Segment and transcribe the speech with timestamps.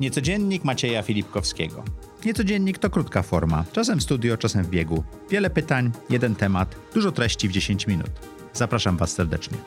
[0.00, 1.82] Niecodziennik Macieja Filipkowskiego.
[2.24, 5.04] Niecodziennik to krótka forma, czasem w studio, czasem w biegu.
[5.30, 8.10] Wiele pytań, jeden temat, dużo treści w 10 minut.
[8.52, 9.58] Zapraszam Was serdecznie.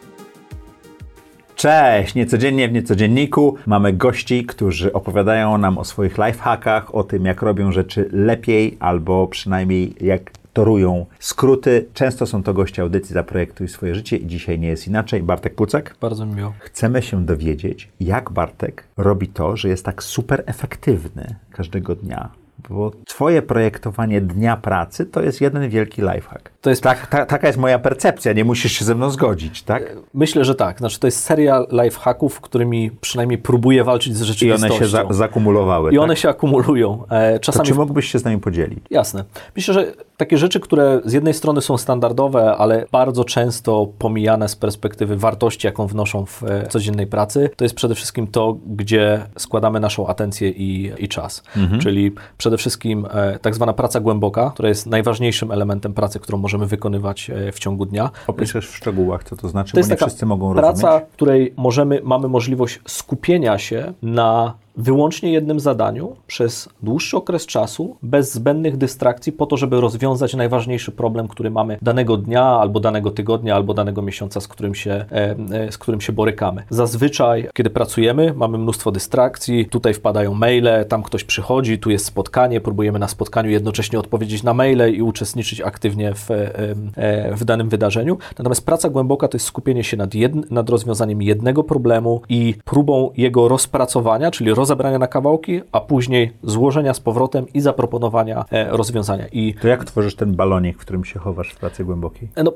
[1.55, 2.15] Cześć!
[2.15, 7.71] Niecodziennie w Niecodzienniku mamy gości, którzy opowiadają nam o swoich lifehackach, o tym jak robią
[7.71, 11.85] rzeczy lepiej albo przynajmniej jak torują skróty.
[11.93, 15.23] Często są to goście audycji Zaprojektuj swoje życie i dzisiaj nie jest inaczej.
[15.23, 15.95] Bartek Pucek.
[16.01, 16.53] Bardzo mi miło.
[16.59, 22.29] Chcemy się dowiedzieć, jak Bartek robi to, że jest tak super efektywny każdego dnia
[22.69, 26.51] bo twoje projektowanie dnia pracy to jest jeden wielki lifehack.
[26.61, 26.83] To jest...
[26.83, 29.95] Tak, ta, taka jest moja percepcja, nie musisz się ze mną zgodzić, tak?
[30.13, 30.77] Myślę, że tak.
[30.77, 34.67] Znaczy, to jest seria lifehacków, którymi przynajmniej próbuję walczyć z rzeczywistością.
[34.67, 35.91] I one się za zakumulowały.
[35.91, 36.03] I tak?
[36.03, 37.03] one się akumulują.
[37.09, 37.65] E, czasami...
[37.65, 38.79] To czy mógłbyś się z nami podzielić?
[38.89, 39.23] Jasne.
[39.55, 44.55] Myślę, że takie rzeczy, które z jednej strony są standardowe, ale bardzo często pomijane z
[44.55, 49.79] perspektywy wartości, jaką wnoszą w e, codziennej pracy, to jest przede wszystkim to, gdzie składamy
[49.79, 51.43] naszą atencję i, i czas.
[51.57, 51.81] Mhm.
[51.81, 56.65] Czyli przede wszystkim e, tak zwana praca głęboka, która jest najważniejszym elementem pracy, którą możemy
[56.65, 58.09] wykonywać e, w ciągu dnia.
[58.27, 60.81] Opiszesz w szczegółach, co to znaczy, to bo nie wszyscy mogą praca, rozumieć.
[60.81, 67.95] Praca, której możemy, mamy możliwość skupienia się na wyłącznie jednym zadaniu przez dłuższy okres czasu,
[68.01, 73.11] bez zbędnych dystrakcji, po to, żeby rozwiązać najważniejszy problem, który mamy danego dnia, albo danego
[73.11, 76.63] tygodnia, albo danego miesiąca, z którym się, e, e, z którym się borykamy.
[76.69, 82.61] Zazwyczaj, kiedy pracujemy, mamy mnóstwo dystrakcji, tutaj wpadają maile, tam ktoś przychodzi, tu jest spotkanie,
[82.61, 88.17] próbujemy na spotkaniu jednocześnie odpowiedzieć na maile i uczestniczyć aktywnie w, e, w danym wydarzeniu.
[88.37, 93.11] Natomiast praca głęboka to jest skupienie się nad, jedn, nad rozwiązaniem jednego problemu i próbą
[93.17, 98.69] jego rozpracowania, czyli roz rozebrania na kawałki, a później złożenia z powrotem i zaproponowania e,
[98.69, 99.27] rozwiązania.
[99.27, 102.29] I to jak tworzysz ten balonik, w którym się chowasz w pracy głębokiej?
[102.43, 102.53] No,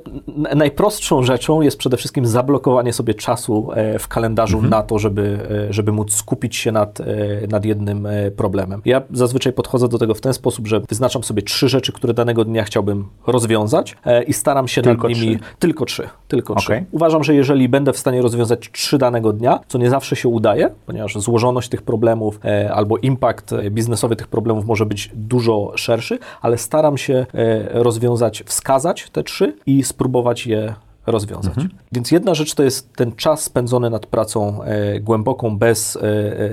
[0.55, 4.71] najprostszą rzeczą jest przede wszystkim zablokowanie sobie czasu e, w kalendarzu mhm.
[4.71, 6.99] na to, żeby, e, żeby móc skupić się nad,
[7.49, 8.81] nad jednym problemem.
[8.85, 12.45] Ja zazwyczaj podchodzę do tego w ten sposób, że wyznaczam sobie trzy rzeczy, które danego
[12.45, 13.97] dnia chciałbym rozwiązać
[14.28, 15.39] i staram się tylko nad nimi...
[15.39, 15.50] Trzy.
[15.59, 16.09] Tylko trzy.
[16.28, 16.63] Tylko okay.
[16.63, 16.85] trzy.
[16.91, 20.69] Uważam, że jeżeli będę w stanie rozwiązać trzy danego dnia, co nie zawsze się udaje,
[20.85, 26.19] ponieważ złożoność tych problemów problemów e, albo impact biznesowy tych problemów może być dużo szerszy,
[26.41, 27.25] ale staram się e,
[27.83, 30.73] rozwiązać, wskazać te trzy i spróbować je
[31.07, 31.57] rozwiązać.
[31.57, 31.69] Mhm.
[31.91, 36.01] Więc jedna rzecz to jest ten czas spędzony nad pracą e, głęboką, bez e,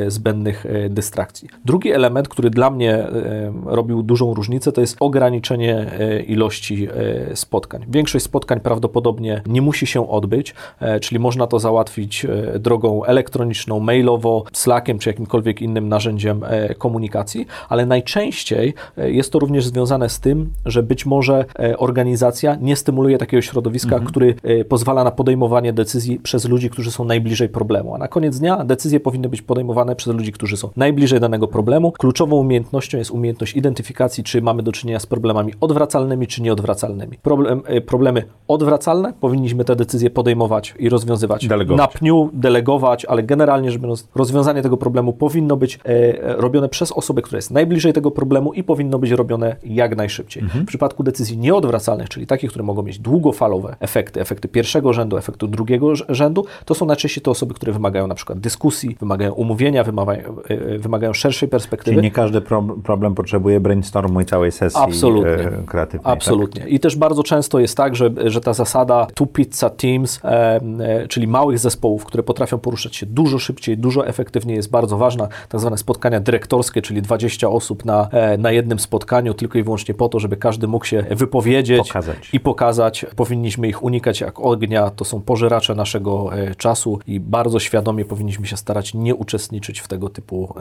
[0.06, 1.48] e, zbędnych e, dystrakcji.
[1.64, 6.88] Drugi element, który dla mnie e, robił dużą różnicę, to jest ograniczenie e, ilości
[7.34, 7.84] spotkań.
[7.88, 10.54] Większość spotkań prawdopodobnie nie musi się odbyć,
[11.00, 12.26] czyli można to załatwić
[12.58, 16.40] drogą elektroniczną, mailowo, Slackiem czy jakimkolwiek innym narzędziem
[16.78, 21.44] komunikacji, ale najczęściej jest to również związane z tym, że być może
[21.78, 24.10] organizacja nie stymuluje takiego środowiska, mhm.
[24.10, 24.34] który
[24.69, 27.94] pozwala na podejmowanie decyzji przez ludzi, którzy są najbliżej problemu.
[27.94, 31.92] A na koniec dnia decyzje powinny być podejmowane przez ludzi, którzy są najbliżej danego problemu.
[31.92, 37.19] Kluczową umiejętnością jest umiejętność identyfikacji, czy mamy do czynienia z problemami odwracalnymi, czy nieodwracalnymi.
[37.22, 41.78] Problem, y, problemy odwracalne powinniśmy te decyzje podejmować i rozwiązywać delegować.
[41.78, 46.92] na pniu, delegować, ale generalnie rzecz biorąc, rozwiązanie tego problemu powinno być e, robione przez
[46.92, 50.42] osobę, która jest najbliżej tego problemu i powinno być robione jak najszybciej.
[50.42, 50.64] Mhm.
[50.64, 55.48] W przypadku decyzji nieodwracalnych, czyli takich, które mogą mieć długofalowe efekty, efekty pierwszego rzędu, efektu
[55.48, 60.37] drugiego rzędu, to są najczęściej te osoby, które wymagają na przykład dyskusji, wymagają umówienia, wymagają,
[60.50, 61.94] e, e, wymagają szerszej perspektywy.
[61.94, 65.31] Czyli nie każdy pro problem potrzebuje brainstormu i całej sesji Absolutnie.
[65.31, 66.04] E, kreatywnej.
[66.04, 66.12] Tak?
[66.12, 66.62] Absolutnie.
[66.62, 66.70] Tak?
[66.70, 71.08] I też bardzo często jest tak, że, że ta zasada two pizza teams, e, e,
[71.08, 75.28] czyli małych zespołów, które potrafią poruszać się dużo szybciej, dużo efektywniej jest bardzo ważna.
[75.48, 79.94] Tak zwane spotkania dyrektorskie, czyli 20 osób na, e, na jednym spotkaniu, tylko i wyłącznie
[79.94, 82.31] po to, żeby każdy mógł się wypowiedzieć pokazać.
[82.32, 83.06] i pokazać.
[83.16, 88.47] Powinniśmy ich unikać jak ognia, to są pożeracze naszego e, czasu i bardzo świadomie powinniśmy
[88.47, 90.54] się starać nie uczestniczyć w tego typu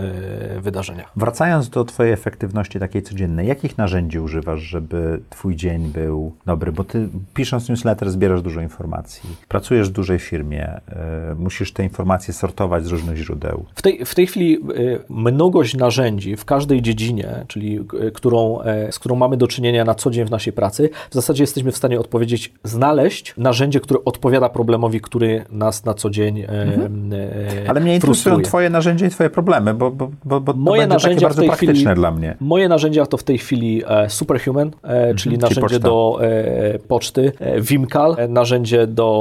[0.58, 1.12] e, wydarzeniach.
[1.16, 6.72] Wracając do Twojej efektywności takiej codziennej, jakich narzędzi używasz, żeby Twój dzień był dobry?
[6.72, 12.34] Bo Ty pisząc newsletter zbierasz dużo informacji, pracujesz w dużej firmie, e, musisz te informacje
[12.34, 13.66] sortować z różnych źródeł.
[13.76, 14.60] W tej, w tej chwili
[15.10, 17.80] mnogość narzędzi w każdej dziedzinie, czyli
[18.14, 18.60] którą,
[18.92, 21.78] z którą mamy do czynienia na co dzień w naszej pracy, w zasadzie jesteśmy w
[21.78, 27.14] stanie odpowiedzieć, znaleźć narzędzie, które odpowiada problemowi, który nas na co dzień e, mhm.
[27.14, 30.88] e, Ale mnie interesują Twoje narzędzia i Twoje problemy, bo, bo, bo, bo moje to
[30.88, 32.38] narzędzia takie bardzo praktyczne chwili, dla mnie.
[32.40, 35.16] Moje narzędzia to w tej chwili e, Superhuman, e, mhm.
[35.16, 39.16] czyli narzędzie czyli do e, poczty, e, Vimcal, narzędzie do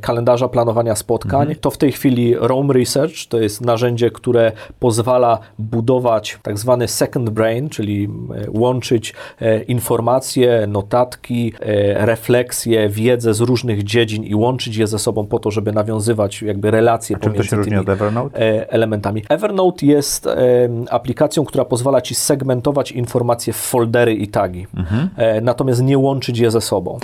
[0.00, 1.40] kalendarza planowania spotkań.
[1.40, 1.58] Mhm.
[1.60, 7.30] To w tej chwili Roam Research, to jest narzędzie, które pozwala budować tak zwany second
[7.30, 8.08] brain, czyli
[8.48, 9.14] łączyć
[9.68, 11.52] informacje, notatki,
[11.94, 16.42] refleksje, wiedzę z różnych różnych dziedzin i łączyć je ze sobą po to, żeby nawiązywać
[16.42, 17.76] jakby relacje pomiędzy tymi
[18.34, 19.22] e, elementami.
[19.28, 20.32] Evernote jest e,
[20.90, 25.08] aplikacją, która pozwala Ci segmentować informacje w foldery i tagi, Mhm.
[25.16, 26.98] e, natomiast nie łączyć je ze sobą.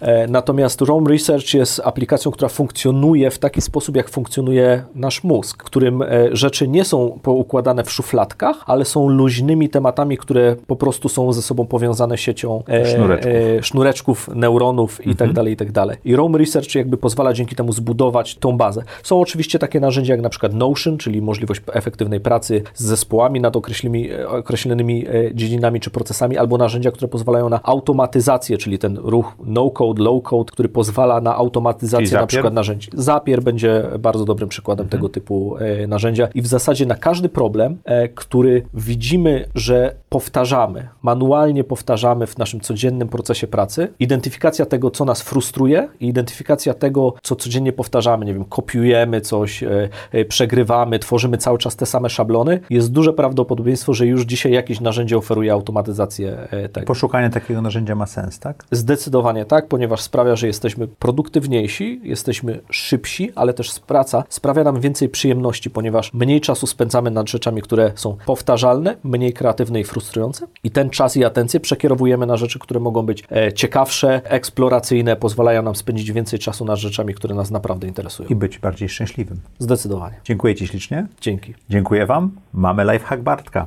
[0.00, 5.62] E, Natomiast Roam Research jest aplikacją, która funkcjonuje w taki sposób, jak funkcjonuje nasz mózg,
[5.62, 6.02] w którym
[6.32, 11.42] rzeczy nie są poukładane w szufladkach, ale są luźnymi tematami, które po prostu są ze
[11.42, 13.32] sobą powiązane siecią Sznureczków.
[13.66, 15.98] sznureczków, neuronów i tak tak dalej.
[16.04, 18.82] I Roam Research jakby pozwala dzięki temu zbudować tą bazę.
[19.02, 23.56] Są oczywiście takie narzędzia jak na przykład Notion, czyli możliwość efektywnej pracy z zespołami nad
[23.56, 28.96] określonymi, e, określonymi e, dziedzinami czy procesami, albo narzędzia, które pozwalają na automatyzację, czyli ten
[28.96, 32.90] ruch no-code, low-code, który pozwala na automatyzację na przykład narzędzi.
[32.94, 37.78] Zapier będzie bardzo dobrym przykładem tego typu e, narzędzia i w zasadzie na każdy problem,
[38.14, 45.22] który widzimy, że powtarzamy, manualnie powtarzamy w naszym codziennym procesie pracy, identyfikacja tego, co nas
[45.22, 51.38] frustruje i identyfikacja tego, co codziennie powtarzamy, nie wiem, kopiujemy coś, e, e, przegrywamy, tworzymy
[51.38, 56.38] cały czas te same szablony, jest duże prawdopodobieństwo, że już dzisiaj jakieś narzędzie oferuje automatyzację
[56.50, 56.86] e, tego.
[56.86, 58.64] Poszukanie takiego narzędzia ma sens, tak?
[58.70, 65.08] Zdecydowanie tak, ponieważ sprawia, że jesteśmy produktywniejsi, jesteśmy szybsi, ale też praca sprawia nam więcej
[65.08, 70.46] przyjemności, ponieważ mniej czasu spędzamy nad rzeczami, które są powtarzalne, mniej kreatywne i frustrujące.
[70.64, 73.24] I ten czas i atencję przekierowujemy na rzeczy, które mogą być
[73.54, 78.28] ciekawsze, eksploracyjne, pozwalają nam spędzić więcej czasu nad rzeczami, które nas naprawdę interesują.
[78.28, 79.40] I być bardziej szczęśliwym.
[79.58, 80.16] Zdecydowanie.
[80.24, 81.06] Dziękuję Ci ślicznie.
[81.20, 81.54] Dzięki.
[81.70, 82.30] Dziękuję Wam.
[82.52, 83.66] Mamy lifehack Bartka.